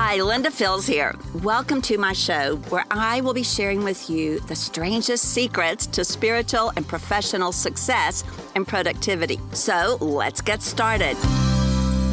Hi, 0.00 0.22
Linda 0.22 0.52
Fields 0.52 0.86
here. 0.86 1.16
Welcome 1.42 1.82
to 1.82 1.98
my 1.98 2.12
show 2.12 2.54
where 2.68 2.84
I 2.88 3.20
will 3.20 3.34
be 3.34 3.42
sharing 3.42 3.82
with 3.82 4.08
you 4.08 4.38
the 4.38 4.54
strangest 4.54 5.24
secrets 5.24 5.88
to 5.88 6.04
spiritual 6.04 6.72
and 6.76 6.86
professional 6.86 7.50
success 7.50 8.22
and 8.54 8.66
productivity. 8.66 9.40
So 9.52 9.98
let's 10.00 10.40
get 10.40 10.62
started. 10.62 11.16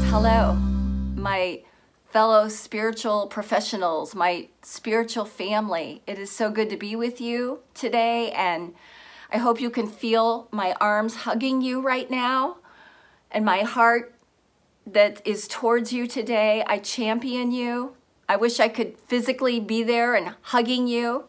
Hello, 0.10 0.56
my 1.16 1.62
fellow 2.10 2.50
spiritual 2.50 3.28
professionals, 3.28 4.16
my 4.16 4.48
spiritual 4.64 5.26
family. 5.26 6.02
It 6.08 6.18
is 6.18 6.32
so 6.32 6.50
good 6.50 6.72
to 6.72 6.78
be 6.78 6.96
with 6.96 7.22
you 7.22 7.60
today, 7.76 8.32
and 8.32 8.74
I 9.32 9.38
hope 9.38 9.62
you 9.62 9.70
can 9.70 9.86
feel 9.86 10.48
my 10.52 10.74
arms 10.82 11.18
hugging 11.18 11.62
you 11.62 11.82
right 11.82 12.10
now 12.10 12.58
and 13.30 13.46
my 13.46 13.60
heart 13.60 14.15
that 14.86 15.22
is 15.26 15.48
towards 15.48 15.92
you 15.92 16.08
today. 16.08 16.64
I 16.68 16.80
champion 16.80 17.52
you. 17.52 17.96
I 18.28 18.36
wish 18.36 18.60
I 18.60 18.68
could 18.68 18.98
physically 19.08 19.60
be 19.60 19.84
there 19.84 20.16
and 20.16 20.36
hugging 20.42 20.88
you. 20.88 21.26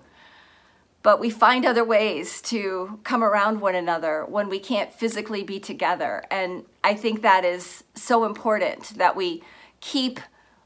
But 1.02 1.20
we 1.20 1.30
find 1.30 1.64
other 1.64 1.84
ways 1.84 2.42
to 2.42 2.98
come 3.04 3.22
around 3.22 3.60
one 3.60 3.76
another 3.76 4.24
when 4.24 4.48
we 4.48 4.58
can't 4.58 4.92
physically 4.92 5.44
be 5.44 5.60
together. 5.60 6.24
And 6.30 6.64
I 6.82 6.94
think 6.94 7.22
that 7.22 7.44
is 7.44 7.84
so 7.94 8.24
important 8.24 8.98
that 8.98 9.14
we 9.14 9.42
keep 9.80 10.18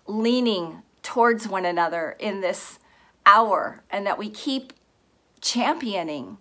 leaning 0.06 0.82
towards 1.02 1.46
one 1.46 1.66
another 1.66 2.16
in 2.18 2.40
this 2.40 2.78
hour 3.26 3.82
and 3.90 4.06
that 4.06 4.18
we 4.18 4.30
keep 4.30 4.72
championing 5.40 6.38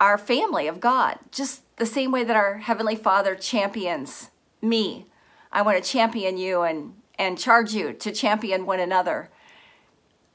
our 0.00 0.18
family 0.18 0.68
of 0.68 0.80
God, 0.80 1.18
just 1.32 1.62
the 1.76 1.86
same 1.86 2.12
way 2.12 2.24
that 2.24 2.36
our 2.36 2.58
Heavenly 2.58 2.94
Father 2.94 3.34
champions 3.34 4.30
me. 4.60 5.06
I 5.52 5.62
want 5.62 5.82
to 5.82 5.90
champion 5.90 6.36
you 6.36 6.62
and, 6.62 6.94
and 7.18 7.38
charge 7.38 7.72
you 7.72 7.92
to 7.94 8.12
champion 8.12 8.66
one 8.66 8.80
another 8.80 9.30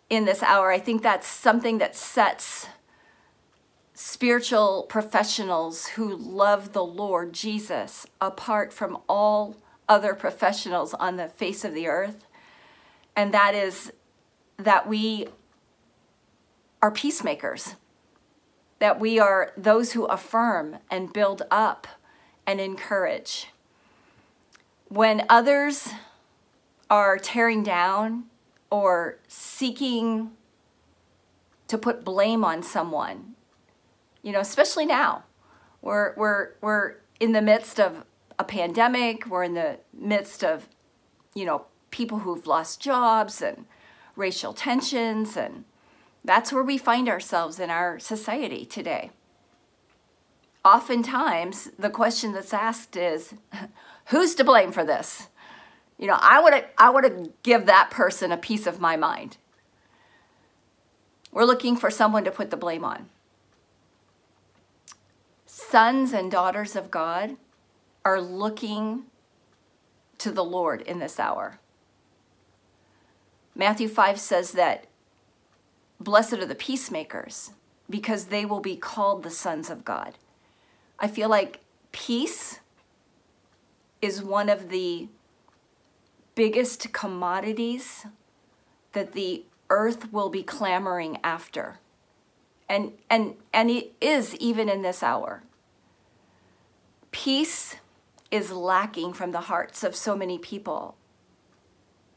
in 0.09 0.25
this 0.25 0.43
hour. 0.43 0.71
I 0.71 0.79
think 0.79 1.01
that's 1.01 1.27
something 1.27 1.77
that 1.79 1.95
sets 1.95 2.67
spiritual 3.93 4.85
professionals 4.89 5.87
who 5.87 6.15
love 6.15 6.73
the 6.73 6.83
Lord 6.83 7.33
Jesus 7.33 8.05
apart 8.19 8.73
from 8.73 8.97
all 9.07 9.55
other 9.87 10.13
professionals 10.13 10.93
on 10.95 11.17
the 11.17 11.27
face 11.27 11.63
of 11.63 11.73
the 11.73 11.87
earth. 11.87 12.25
And 13.15 13.33
that 13.33 13.53
is 13.53 13.91
that 14.57 14.87
we 14.87 15.27
are 16.81 16.91
peacemakers, 16.91 17.75
that 18.79 18.99
we 18.99 19.19
are 19.19 19.51
those 19.55 19.93
who 19.93 20.05
affirm 20.05 20.77
and 20.89 21.13
build 21.13 21.43
up 21.51 21.87
and 22.45 22.59
encourage 22.59 23.47
when 24.93 25.25
others 25.27 25.89
are 26.87 27.17
tearing 27.17 27.63
down 27.63 28.25
or 28.69 29.17
seeking 29.27 30.29
to 31.67 31.79
put 31.79 32.05
blame 32.05 32.45
on 32.45 32.61
someone, 32.61 33.33
you 34.21 34.31
know, 34.31 34.39
especially 34.39 34.85
now, 34.85 35.23
we're, 35.81 36.13
we're, 36.15 36.49
we're 36.61 36.95
in 37.19 37.31
the 37.31 37.41
midst 37.41 37.79
of 37.79 38.05
a 38.37 38.43
pandemic, 38.43 39.25
we're 39.25 39.43
in 39.43 39.55
the 39.55 39.79
midst 39.91 40.43
of, 40.43 40.69
you 41.33 41.43
know, 41.43 41.65
people 41.89 42.19
who've 42.19 42.45
lost 42.45 42.79
jobs 42.79 43.41
and 43.41 43.65
racial 44.15 44.53
tensions, 44.53 45.35
and 45.35 45.63
that's 46.23 46.53
where 46.53 46.63
we 46.63 46.77
find 46.77 47.09
ourselves 47.09 47.59
in 47.59 47.71
our 47.71 47.97
society 47.97 48.63
today. 48.63 49.09
Oftentimes, 50.63 51.71
the 51.79 51.89
question 51.89 52.31
that's 52.31 52.53
asked 52.53 52.95
is, 52.95 53.33
Who's 54.07 54.35
to 54.35 54.43
blame 54.43 54.71
for 54.71 54.83
this? 54.83 55.29
You 55.97 56.07
know, 56.07 56.17
I 56.19 56.41
want 56.41 56.55
to 56.55 56.65
I 56.77 56.89
want 56.89 57.05
to 57.05 57.31
give 57.43 57.65
that 57.65 57.91
person 57.91 58.31
a 58.31 58.37
piece 58.37 58.67
of 58.67 58.79
my 58.79 58.97
mind. 58.97 59.37
We're 61.31 61.45
looking 61.45 61.75
for 61.75 61.89
someone 61.89 62.23
to 62.25 62.31
put 62.31 62.51
the 62.51 62.57
blame 62.57 62.83
on. 62.83 63.09
Sons 65.45 66.13
and 66.13 66.29
daughters 66.31 66.75
of 66.75 66.91
God 66.91 67.37
are 68.05 68.21
looking 68.21 69.03
to 70.19 70.31
the 70.31 70.43
Lord 70.43 70.81
in 70.81 70.99
this 70.99 71.19
hour. 71.19 71.59
Matthew 73.55 73.87
5 73.87 74.19
says 74.19 74.51
that 74.51 74.87
blessed 75.99 76.33
are 76.33 76.45
the 76.45 76.55
peacemakers 76.55 77.51
because 77.89 78.25
they 78.25 78.45
will 78.45 78.59
be 78.59 78.75
called 78.75 79.23
the 79.23 79.29
sons 79.29 79.69
of 79.69 79.85
God. 79.85 80.17
I 80.99 81.07
feel 81.07 81.29
like 81.29 81.61
peace 81.91 82.59
is 84.03 84.21
one 84.21 84.49
of 84.49 84.67
the 84.67 85.07
biggest 86.35 86.91
commodities 86.91 88.05
that 88.91 89.13
the 89.13 89.45
earth 89.69 90.11
will 90.11 90.29
be 90.29 90.43
clamoring 90.43 91.17
after. 91.23 91.79
And, 92.67 92.91
and, 93.09 93.35
and 93.53 93.69
it 93.69 93.93
is 94.01 94.35
even 94.35 94.67
in 94.67 94.81
this 94.81 95.03
hour. 95.03 95.43
Peace 97.11 97.77
is 98.29 98.51
lacking 98.51 99.13
from 99.13 99.31
the 99.31 99.41
hearts 99.41 99.85
of 99.85 99.95
so 99.95 100.17
many 100.17 100.37
people. 100.37 100.97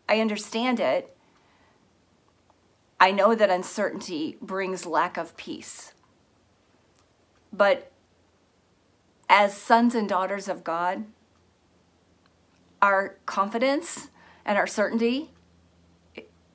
I 0.08 0.20
understand 0.20 0.80
it. 0.80 1.16
I 2.98 3.12
know 3.12 3.36
that 3.36 3.48
uncertainty 3.48 4.38
brings 4.42 4.86
lack 4.86 5.16
of 5.16 5.36
peace. 5.36 5.92
But 7.52 7.92
as 9.28 9.56
sons 9.56 9.94
and 9.94 10.08
daughters 10.08 10.48
of 10.48 10.64
God, 10.64 11.04
our 12.82 13.16
confidence 13.26 14.08
and 14.44 14.58
our 14.58 14.66
certainty, 14.66 15.30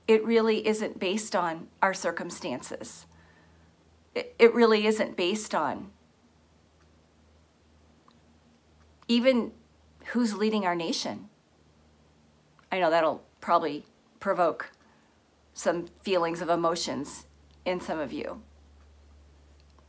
it 0.08 0.24
really 0.26 0.68
isn't 0.68 1.00
based 1.00 1.36
on 1.36 1.68
our 1.82 1.94
circumstances. 1.94 3.06
It 4.14 4.54
really 4.54 4.86
isn't 4.86 5.16
based 5.16 5.56
on 5.56 5.92
even 9.08 9.52
who's 10.08 10.34
leading 10.34 10.66
our 10.66 10.76
nation. 10.76 11.30
I 12.72 12.80
know 12.80 12.90
that'll 12.90 13.24
probably 13.42 13.86
provoke 14.20 14.72
some 15.54 15.88
feelings 16.02 16.42
of 16.42 16.50
emotions 16.50 17.26
in 17.66 17.82
some 17.82 18.00
of 18.00 18.14
you. 18.14 18.42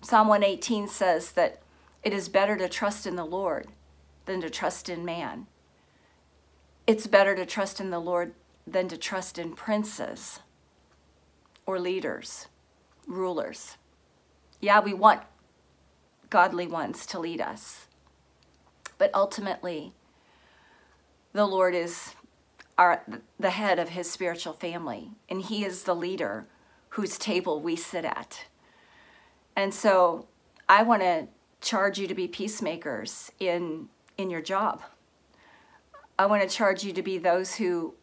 Psalm 0.00 0.26
118 0.26 0.88
says 0.88 1.32
that 1.32 1.62
it 2.02 2.12
is 2.12 2.28
better 2.28 2.56
to 2.56 2.68
trust 2.68 3.06
in 3.06 3.14
the 3.14 3.24
Lord 3.24 3.68
than 4.24 4.40
to 4.40 4.50
trust 4.50 4.88
in 4.88 5.04
man 5.04 5.46
it's 6.86 7.06
better 7.06 7.34
to 7.34 7.46
trust 7.46 7.80
in 7.80 7.90
the 7.90 7.98
Lord 7.98 8.34
than 8.66 8.88
to 8.88 8.96
trust 8.96 9.38
in 9.38 9.54
princes 9.54 10.40
or 11.66 11.78
leaders, 11.78 12.48
rulers. 13.06 13.76
Yeah, 14.60 14.80
we 14.80 14.94
want 14.94 15.22
godly 16.30 16.66
ones 16.66 17.06
to 17.06 17.18
lead 17.18 17.40
us. 17.40 17.86
But 18.98 19.10
ultimately, 19.14 19.92
the 21.32 21.46
Lord 21.46 21.74
is 21.74 22.14
our, 22.78 23.04
the 23.38 23.50
head 23.50 23.78
of 23.78 23.90
his 23.90 24.10
spiritual 24.10 24.52
family, 24.52 25.10
and 25.28 25.42
he 25.42 25.64
is 25.64 25.84
the 25.84 25.94
leader 25.94 26.46
whose 26.90 27.18
table 27.18 27.60
we 27.60 27.76
sit 27.76 28.04
at. 28.04 28.46
And 29.56 29.72
so 29.74 30.26
I 30.68 30.82
want 30.82 31.02
to 31.02 31.28
charge 31.60 31.98
you 31.98 32.06
to 32.06 32.14
be 32.14 32.26
peacemakers 32.26 33.30
in, 33.38 33.88
in 34.16 34.30
your 34.30 34.42
job 34.42 34.82
I 36.18 36.26
want 36.26 36.42
to 36.42 36.48
charge 36.48 36.84
you 36.84 36.92
to 36.92 37.02
be 37.02 37.18
those 37.18 37.56
who 37.56 37.94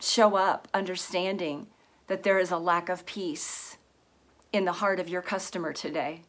show 0.00 0.36
up 0.36 0.68
understanding 0.74 1.68
that 2.06 2.22
there 2.22 2.38
is 2.38 2.50
a 2.50 2.58
lack 2.58 2.88
of 2.88 3.06
peace 3.06 3.76
in 4.52 4.64
the 4.64 4.72
heart 4.72 5.00
of 5.00 5.08
your 5.08 5.22
customer 5.22 5.72
today, 5.72 6.22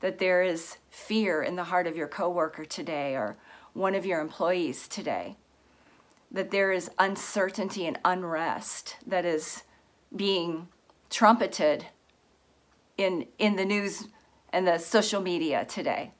that 0.00 0.18
there 0.18 0.42
is 0.42 0.78
fear 0.90 1.42
in 1.42 1.56
the 1.56 1.64
heart 1.64 1.86
of 1.86 1.96
your 1.96 2.08
coworker 2.08 2.64
today 2.64 3.14
or 3.14 3.36
one 3.72 3.94
of 3.94 4.04
your 4.04 4.20
employees 4.20 4.86
today, 4.88 5.36
that 6.30 6.50
there 6.50 6.72
is 6.72 6.90
uncertainty 6.98 7.86
and 7.86 7.98
unrest 8.04 8.96
that 9.06 9.24
is 9.24 9.62
being 10.14 10.68
trumpeted 11.10 11.86
in 12.96 13.26
in 13.38 13.56
the 13.56 13.64
news 13.64 14.08
and 14.52 14.66
the 14.66 14.78
social 14.78 15.20
media 15.20 15.64
today. 15.64 16.12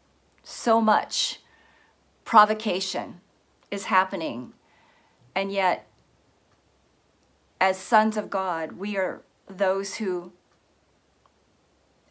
So 0.42 0.80
much 0.80 1.40
provocation 2.24 3.20
is 3.72 3.86
happening. 3.86 4.52
And 5.34 5.50
yet, 5.50 5.88
as 7.60 7.78
sons 7.78 8.16
of 8.16 8.30
God, 8.30 8.72
we 8.72 8.96
are 8.96 9.22
those 9.48 9.96
who 9.96 10.32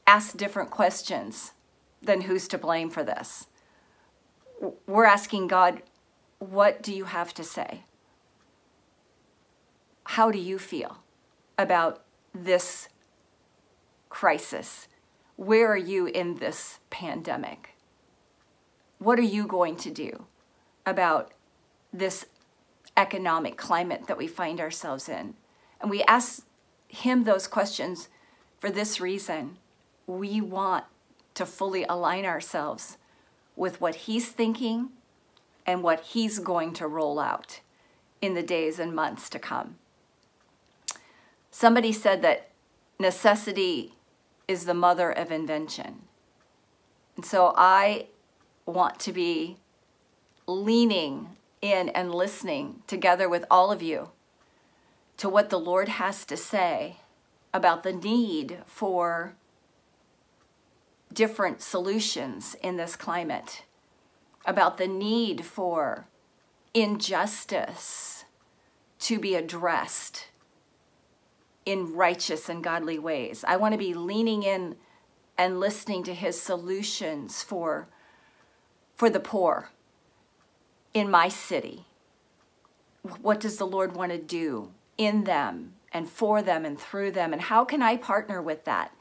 ask 0.08 0.36
different 0.36 0.72
questions 0.72 1.54
than 2.02 2.22
who's 2.22 2.48
to 2.50 2.58
blame 2.58 2.90
for 2.90 3.04
this. 3.04 3.48
We're 4.88 5.06
asking 5.06 5.48
God, 5.48 5.84
what 6.40 6.82
do 6.82 6.94
you 6.94 7.06
have 7.06 7.34
to 7.36 7.44
say? 7.44 7.84
How 10.06 10.32
do 10.32 10.40
you 10.40 10.58
feel 10.58 10.98
about 11.58 12.04
this 12.34 12.90
crisis? 14.10 14.88
Where 15.36 15.72
are 15.72 15.78
you 15.78 16.08
in 16.08 16.36
this 16.36 16.80
pandemic? 16.90 17.76
What 18.98 19.20
are 19.20 19.24
you 19.24 19.46
going 19.46 19.76
to 19.78 19.92
do 19.92 20.26
about 20.86 21.34
this 21.94 22.26
economic 22.98 23.58
climate 23.58 24.08
that 24.08 24.18
we 24.18 24.28
find 24.28 24.60
ourselves 24.60 25.08
in. 25.10 25.34
And 25.80 25.90
we 25.90 26.04
ask 26.04 26.46
Him 26.88 27.24
those 27.24 27.48
questions 27.48 28.10
for 28.60 28.70
this 28.70 29.00
reason. 29.00 29.58
We 30.08 30.42
want 30.42 30.86
to 31.36 31.46
fully 31.46 31.84
align 31.86 32.26
ourselves 32.26 32.98
with 33.56 33.82
what 33.82 33.96
He's 33.96 34.30
thinking 34.30 34.90
and 35.66 35.84
what 35.84 36.02
He's 36.02 36.40
going 36.40 36.74
to 36.74 36.88
roll 36.88 37.20
out 37.20 37.62
in 38.22 38.34
the 38.34 38.44
days 38.44 38.80
and 38.80 38.94
months 38.94 39.30
to 39.30 39.40
come. 39.40 39.76
Somebody 41.50 41.92
said 41.92 42.22
that 42.22 42.50
necessity 43.00 43.94
is 44.48 44.66
the 44.66 44.74
mother 44.74 45.12
of 45.12 45.32
invention. 45.32 46.04
And 47.16 47.26
so 47.26 47.54
I 47.58 48.08
want 48.66 49.00
to 49.02 49.12
be 49.12 49.58
leaning 50.48 51.36
in 51.62 51.90
and 51.90 52.14
listening 52.14 52.82
together 52.88 53.30
with 53.30 53.46
all 53.50 53.72
of 53.72 53.82
you 53.82 54.10
to 55.18 55.30
what 55.30 55.50
the 55.50 55.60
Lord 55.60 55.88
has 55.88 56.26
to 56.26 56.38
say 56.38 56.98
about 57.54 57.84
the 57.84 57.94
need 57.94 58.60
for 58.66 59.36
different 61.14 61.62
solutions 61.62 62.56
in 62.64 62.78
this 62.78 62.96
climate, 62.96 63.64
about 64.46 64.78
the 64.78 64.88
need 64.88 65.46
for 65.46 66.08
injustice 66.74 68.26
to 69.00 69.20
be 69.20 69.36
addressed 69.36 70.28
in 71.66 71.94
righteous 71.94 72.50
and 72.50 72.64
godly 72.64 72.98
ways. 72.98 73.44
I 73.48 73.58
want 73.58 73.74
to 73.74 73.78
be 73.78 73.94
leaning 73.94 74.44
in 74.44 74.76
and 75.38 75.60
listening 75.60 76.04
to 76.04 76.14
his 76.14 76.42
solutions 76.42 77.44
for 77.44 77.88
for 78.96 79.10
the 79.10 79.20
poor 79.20 79.72
in 80.94 81.10
my 81.10 81.30
city. 81.30 81.86
What 83.22 83.40
does 83.40 83.58
the 83.58 83.66
Lord 83.66 83.96
want 83.96 84.12
to 84.12 84.18
do 84.18 84.72
in 84.98 85.24
them 85.24 85.74
and 85.92 86.10
for 86.10 86.42
them 86.42 86.66
and 86.66 86.80
through 86.80 87.12
them 87.12 87.34
and 87.34 87.42
how 87.42 87.66
can 87.66 87.82
I 87.82 87.98
partner 87.98 88.42
with 88.42 88.66
that 88.66 88.96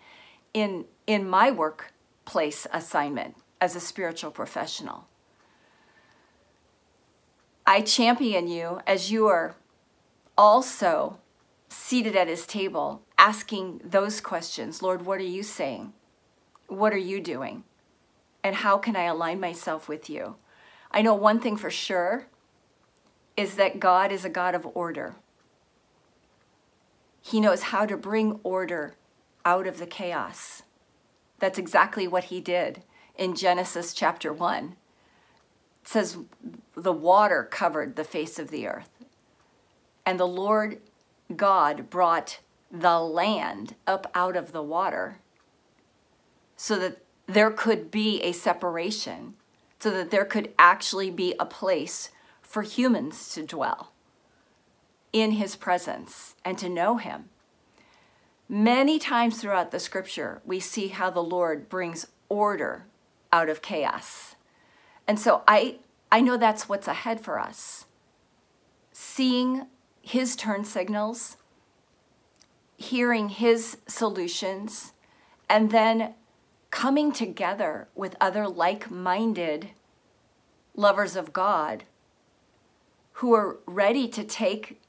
in 0.54 0.86
in 1.06 1.28
my 1.28 1.50
workplace 1.50 2.66
assignment 2.72 3.36
as 3.60 3.76
a 3.76 3.80
spiritual 3.80 4.30
professional? 4.30 5.06
I 7.66 7.82
champion 7.82 8.48
you 8.48 8.80
as 8.86 9.12
you 9.12 9.26
are 9.26 9.54
also 10.36 11.18
seated 11.68 12.16
at 12.16 12.26
his 12.28 12.46
table 12.46 13.02
asking 13.18 13.80
those 13.84 14.20
questions. 14.20 14.82
Lord, 14.82 15.04
what 15.04 15.20
are 15.20 15.24
you 15.24 15.42
saying? 15.42 15.92
What 16.66 16.92
are 16.92 16.98
you 16.98 17.20
doing? 17.20 17.64
And 18.42 18.56
how 18.56 18.78
can 18.78 18.96
I 18.96 19.04
align 19.04 19.38
myself 19.38 19.88
with 19.88 20.08
you? 20.08 20.36
I 20.90 21.02
know 21.02 21.14
one 21.14 21.40
thing 21.40 21.56
for 21.56 21.70
sure 21.70 22.26
is 23.36 23.54
that 23.54 23.80
God 23.80 24.12
is 24.12 24.24
a 24.24 24.28
God 24.28 24.54
of 24.54 24.66
order. 24.74 25.14
He 27.22 27.40
knows 27.40 27.62
how 27.64 27.86
to 27.86 27.96
bring 27.96 28.40
order 28.42 28.94
out 29.44 29.66
of 29.66 29.78
the 29.78 29.86
chaos. 29.86 30.62
That's 31.38 31.58
exactly 31.58 32.06
what 32.08 32.24
he 32.24 32.40
did 32.40 32.82
in 33.16 33.34
Genesis 33.34 33.94
chapter 33.94 34.32
1. 34.32 34.76
It 35.82 35.88
says, 35.88 36.18
The 36.74 36.92
water 36.92 37.44
covered 37.50 37.96
the 37.96 38.04
face 38.04 38.38
of 38.38 38.50
the 38.50 38.66
earth. 38.66 38.90
And 40.04 40.18
the 40.18 40.26
Lord 40.26 40.80
God 41.34 41.88
brought 41.88 42.40
the 42.70 42.98
land 42.98 43.74
up 43.86 44.10
out 44.14 44.36
of 44.36 44.52
the 44.52 44.62
water 44.62 45.18
so 46.56 46.78
that 46.78 46.98
there 47.26 47.50
could 47.50 47.90
be 47.90 48.20
a 48.22 48.32
separation 48.32 49.34
so 49.80 49.90
that 49.90 50.10
there 50.10 50.24
could 50.24 50.52
actually 50.58 51.10
be 51.10 51.34
a 51.40 51.46
place 51.46 52.10
for 52.42 52.62
humans 52.62 53.32
to 53.34 53.42
dwell 53.42 53.92
in 55.12 55.32
his 55.32 55.56
presence 55.56 56.36
and 56.44 56.58
to 56.58 56.68
know 56.68 56.98
him. 56.98 57.30
Many 58.48 58.98
times 58.98 59.40
throughout 59.40 59.70
the 59.70 59.80
scripture, 59.80 60.42
we 60.44 60.60
see 60.60 60.88
how 60.88 61.10
the 61.10 61.22
Lord 61.22 61.68
brings 61.68 62.06
order 62.28 62.86
out 63.32 63.48
of 63.48 63.62
chaos. 63.62 64.34
And 65.06 65.18
so 65.18 65.42
I, 65.46 65.76
I 66.10 66.20
know 66.20 66.36
that's 66.36 66.68
what's 66.68 66.88
ahead 66.88 67.20
for 67.20 67.38
us. 67.38 67.86
Seeing 68.92 69.66
his 70.02 70.36
turn 70.36 70.64
signals, 70.64 71.36
hearing 72.76 73.28
his 73.28 73.78
solutions, 73.86 74.92
and 75.48 75.70
then 75.70 76.14
coming 76.70 77.12
together 77.12 77.88
with 77.94 78.16
other 78.20 78.48
like 78.48 78.90
minded 78.90 79.70
lovers 80.74 81.16
of 81.16 81.32
God 81.32 81.84
who 83.14 83.34
are 83.34 83.58
ready 83.66 84.08
to 84.08 84.24
take 84.24 84.80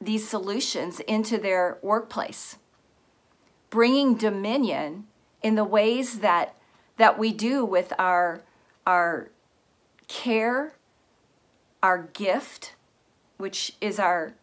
these 0.00 0.28
solutions 0.28 1.00
into 1.00 1.38
their 1.38 1.78
workplace, 1.82 2.56
bringing 3.70 4.14
dominion 4.14 5.06
in 5.42 5.54
the 5.54 5.64
ways 5.64 6.20
that, 6.20 6.54
that 6.98 7.18
we 7.18 7.32
do 7.32 7.64
with 7.64 7.92
our, 7.98 8.42
our 8.86 9.30
care, 10.06 10.74
our 11.82 12.02
gift, 12.12 12.74
which 13.38 13.72
is 13.80 13.98
our, 13.98 14.34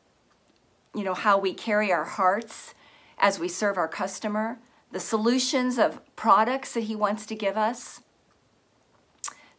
you 0.94 1.04
know, 1.04 1.14
how 1.14 1.38
we 1.38 1.54
carry 1.54 1.92
our 1.92 2.04
hearts 2.04 2.74
as 3.20 3.40
we 3.40 3.48
serve 3.48 3.78
our 3.78 3.88
customer 3.88 4.58
the 4.92 5.00
solutions 5.00 5.78
of 5.78 6.02
products 6.16 6.74
that 6.74 6.84
He 6.84 6.96
wants 6.96 7.26
to 7.28 7.36
give 7.36 7.58
us, 7.58 8.02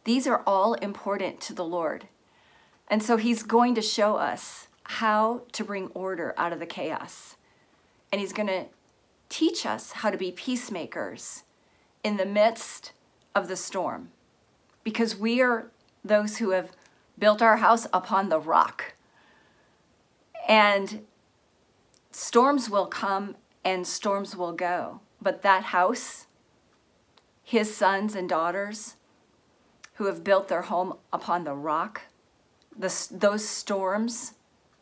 these 0.03 0.27
are 0.27 0.43
all 0.45 0.73
important 0.75 1.41
to 1.41 1.53
the 1.53 1.65
Lord. 1.65 2.07
And 2.87 3.01
so 3.01 3.17
He's 3.17 3.43
going 3.43 3.75
to 3.75 3.81
show 3.81 4.17
us 4.17 4.67
how 4.83 5.43
to 5.53 5.63
bring 5.63 5.87
order 5.87 6.33
out 6.37 6.53
of 6.53 6.59
the 6.59 6.65
chaos. 6.65 7.35
And 8.11 8.21
He's 8.21 8.33
going 8.33 8.47
to 8.47 8.65
teach 9.29 9.65
us 9.65 9.93
how 9.93 10.11
to 10.11 10.17
be 10.17 10.31
peacemakers 10.31 11.43
in 12.03 12.17
the 12.17 12.25
midst 12.25 12.91
of 13.33 13.47
the 13.47 13.55
storm. 13.55 14.09
Because 14.83 15.15
we 15.15 15.41
are 15.41 15.71
those 16.03 16.37
who 16.37 16.51
have 16.51 16.71
built 17.17 17.41
our 17.41 17.57
house 17.57 17.87
upon 17.93 18.29
the 18.29 18.39
rock. 18.39 18.93
And 20.47 21.05
storms 22.11 22.69
will 22.69 22.87
come 22.87 23.37
and 23.63 23.87
storms 23.87 24.35
will 24.35 24.51
go. 24.51 24.99
But 25.23 25.41
that 25.43 25.63
house, 25.63 26.27
his 27.41 27.75
sons 27.75 28.13
and 28.13 28.27
daughters 28.27 28.97
who 29.93 30.05
have 30.07 30.23
built 30.23 30.49
their 30.49 30.63
home 30.63 30.97
upon 31.13 31.45
the 31.45 31.53
rock, 31.53 32.01
the, 32.77 32.93
those 33.09 33.47
storms, 33.47 34.33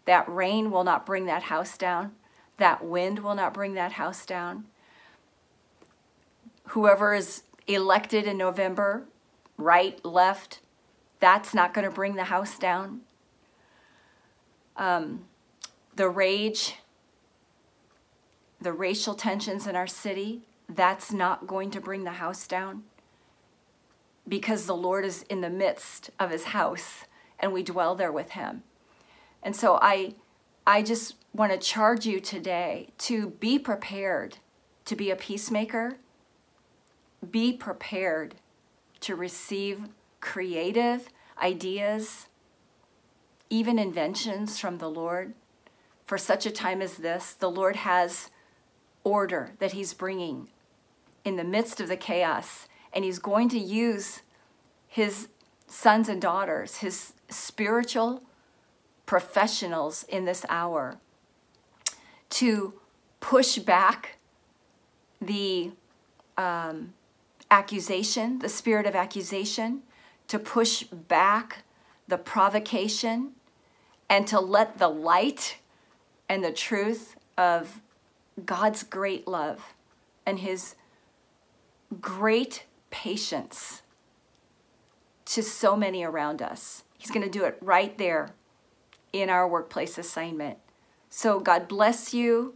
that 0.05 0.27
rain 0.27 0.71
will 0.71 0.83
not 0.83 1.05
bring 1.05 1.25
that 1.27 1.43
house 1.43 1.77
down. 1.77 2.13
That 2.57 2.83
wind 2.83 3.19
will 3.19 3.35
not 3.35 3.53
bring 3.53 3.75
that 3.75 3.93
house 3.93 4.25
down. 4.25 4.65
Whoever 6.69 7.13
is 7.13 7.43
elected 7.67 8.25
in 8.25 8.37
November, 8.37 9.05
right, 9.57 10.03
left, 10.03 10.59
that's 11.19 11.53
not 11.53 11.73
going 11.73 11.85
to 11.85 11.93
bring 11.93 12.15
the 12.15 12.25
house 12.25 12.57
down. 12.57 13.01
Um, 14.75 15.25
the 15.95 16.09
rage 16.09 16.75
the 18.61 18.71
racial 18.71 19.15
tensions 19.15 19.67
in 19.67 19.75
our 19.75 19.87
city, 19.87 20.41
that's 20.69 21.11
not 21.11 21.47
going 21.47 21.71
to 21.71 21.81
bring 21.81 22.03
the 22.03 22.11
house 22.11 22.47
down 22.47 22.83
because 24.27 24.65
the 24.65 24.75
Lord 24.75 25.03
is 25.03 25.23
in 25.23 25.41
the 25.41 25.49
midst 25.49 26.11
of 26.19 26.29
his 26.29 26.45
house 26.45 27.05
and 27.39 27.51
we 27.51 27.63
dwell 27.63 27.95
there 27.95 28.11
with 28.11 28.31
him. 28.31 28.63
And 29.43 29.55
so 29.55 29.79
I 29.81 30.13
I 30.65 30.83
just 30.83 31.15
want 31.33 31.51
to 31.51 31.57
charge 31.57 32.05
you 32.05 32.19
today 32.19 32.89
to 32.99 33.31
be 33.31 33.57
prepared 33.57 34.37
to 34.85 34.95
be 34.95 35.09
a 35.09 35.15
peacemaker. 35.15 35.97
Be 37.29 37.53
prepared 37.53 38.35
to 39.01 39.15
receive 39.15 39.87
creative 40.19 41.09
ideas, 41.41 42.27
even 43.49 43.79
inventions 43.79 44.59
from 44.59 44.77
the 44.77 44.89
Lord. 44.89 45.33
For 46.05 46.17
such 46.17 46.45
a 46.45 46.51
time 46.51 46.81
as 46.81 46.97
this, 46.97 47.33
the 47.33 47.49
Lord 47.49 47.77
has 47.77 48.29
order 49.03 49.51
that 49.59 49.71
he's 49.73 49.93
bringing 49.93 50.47
in 51.23 51.35
the 51.35 51.43
midst 51.43 51.79
of 51.79 51.87
the 51.87 51.97
chaos. 51.97 52.67
And 52.93 53.05
he's 53.05 53.19
going 53.19 53.49
to 53.49 53.59
use 53.59 54.21
his 54.87 55.29
sons 55.67 56.09
and 56.09 56.21
daughters, 56.21 56.77
his 56.77 57.13
spiritual 57.29 58.23
professionals 59.05 60.03
in 60.03 60.25
this 60.25 60.45
hour, 60.49 60.97
to 62.29 62.73
push 63.19 63.57
back 63.57 64.17
the 65.21 65.71
um, 66.37 66.93
accusation, 67.49 68.39
the 68.39 68.49
spirit 68.49 68.85
of 68.85 68.95
accusation, 68.95 69.81
to 70.27 70.39
push 70.39 70.83
back 70.83 71.63
the 72.07 72.17
provocation, 72.17 73.31
and 74.09 74.27
to 74.27 74.39
let 74.39 74.77
the 74.77 74.89
light 74.89 75.57
and 76.27 76.43
the 76.43 76.51
truth 76.51 77.15
of 77.37 77.81
God's 78.45 78.83
great 78.83 79.27
love 79.27 79.73
and 80.25 80.39
his 80.39 80.75
great 81.99 82.65
patience 82.89 83.81
to 85.25 85.43
so 85.43 85.75
many 85.75 86.03
around 86.03 86.41
us. 86.41 86.83
He's 86.97 87.11
going 87.11 87.25
to 87.25 87.29
do 87.29 87.45
it 87.45 87.57
right 87.61 87.97
there 87.97 88.31
in 89.13 89.29
our 89.29 89.47
workplace 89.47 89.97
assignment. 89.97 90.57
So, 91.09 91.39
God 91.39 91.67
bless 91.67 92.13
you. 92.13 92.55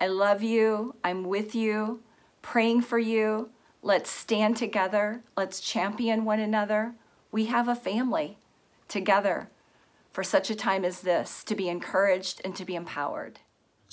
I 0.00 0.08
love 0.08 0.42
you. 0.42 0.96
I'm 1.04 1.24
with 1.24 1.54
you, 1.54 2.02
praying 2.40 2.82
for 2.82 2.98
you. 2.98 3.50
Let's 3.82 4.10
stand 4.10 4.56
together. 4.56 5.22
Let's 5.36 5.60
champion 5.60 6.24
one 6.24 6.40
another. 6.40 6.94
We 7.30 7.46
have 7.46 7.68
a 7.68 7.76
family 7.76 8.38
together 8.88 9.48
for 10.10 10.24
such 10.24 10.50
a 10.50 10.54
time 10.54 10.84
as 10.84 11.00
this 11.00 11.42
to 11.44 11.54
be 11.54 11.68
encouraged 11.68 12.40
and 12.44 12.54
to 12.56 12.64
be 12.64 12.74
empowered. 12.74 13.40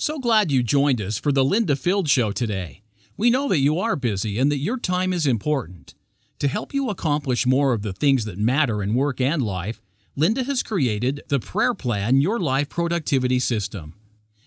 So 0.02 0.18
glad 0.18 0.50
you 0.50 0.62
joined 0.62 1.02
us 1.02 1.18
for 1.18 1.30
the 1.30 1.44
Linda 1.44 1.76
Fields 1.76 2.10
Show 2.10 2.32
today. 2.32 2.80
We 3.18 3.28
know 3.28 3.50
that 3.50 3.58
you 3.58 3.78
are 3.78 3.96
busy 3.96 4.38
and 4.38 4.50
that 4.50 4.56
your 4.56 4.78
time 4.78 5.12
is 5.12 5.26
important. 5.26 5.94
To 6.38 6.48
help 6.48 6.72
you 6.72 6.88
accomplish 6.88 7.44
more 7.44 7.74
of 7.74 7.82
the 7.82 7.92
things 7.92 8.24
that 8.24 8.38
matter 8.38 8.82
in 8.82 8.94
work 8.94 9.20
and 9.20 9.42
life, 9.42 9.82
Linda 10.16 10.42
has 10.44 10.62
created 10.62 11.22
the 11.28 11.38
Prayer 11.38 11.74
Plan 11.74 12.22
Your 12.22 12.38
Life 12.38 12.70
Productivity 12.70 13.38
System. 13.38 13.92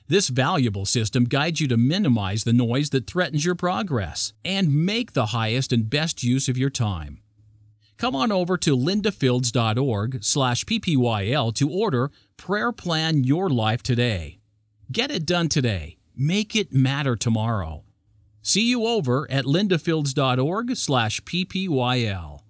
This 0.07 0.29
valuable 0.29 0.87
system 0.87 1.25
guides 1.25 1.61
you 1.61 1.67
to 1.67 1.77
minimize 1.77 2.45
the 2.45 2.51
noise 2.51 2.89
that 2.89 3.05
threatens 3.05 3.45
your 3.45 3.53
progress 3.53 4.33
and 4.43 4.83
make 4.83 5.13
the 5.13 5.27
highest 5.27 5.71
and 5.71 5.87
best 5.87 6.23
use 6.23 6.49
of 6.49 6.57
your 6.57 6.71
time. 6.71 7.21
Come 7.97 8.15
on 8.15 8.31
over 8.31 8.57
to 8.57 8.75
lindafields.org 8.75 10.23
slash 10.23 10.65
ppyl 10.65 11.53
to 11.53 11.69
order 11.69 12.09
Prayer 12.37 12.71
Plan 12.71 13.23
Your 13.23 13.51
Life 13.51 13.83
today. 13.83 14.39
Get 14.93 15.09
it 15.09 15.25
done 15.25 15.49
today. 15.49 15.97
Make 16.15 16.55
it 16.55 16.71
matter 16.71 17.15
tomorrow. 17.15 17.83
See 18.43 18.69
you 18.69 18.85
over 18.85 19.25
at 19.31 19.45
lindafields.org 19.45 20.75
slash 20.75 21.19
ppyl. 21.21 22.42